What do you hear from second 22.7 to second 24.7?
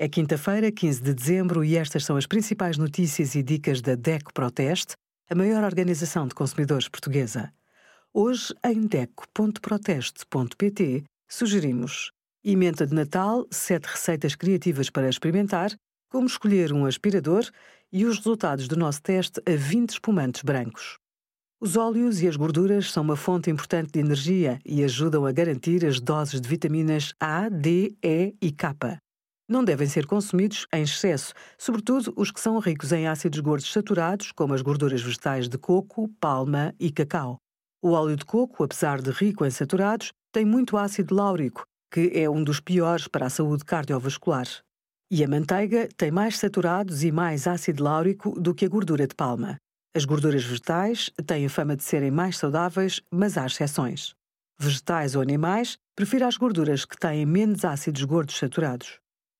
são uma fonte importante de energia